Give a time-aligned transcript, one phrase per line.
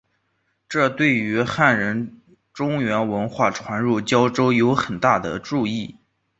[0.67, 2.19] 这对于汉人
[2.53, 5.95] 中原文化传入交州有很大的助益。